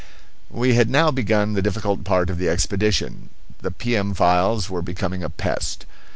We 0.49 0.73
had 0.73 0.89
now 0.89 1.11
begun 1.11 1.53
the 1.53 1.61
difficult 1.61 2.03
part 2.03 2.31
of 2.31 2.39
the 2.39 2.49
expedition. 2.49 3.29
The 3.59 3.69
pium 3.69 4.15
flies 4.17 4.67
were 4.67 4.81
becoming 4.81 5.21
a 5.21 5.29
pest. 5.29 5.85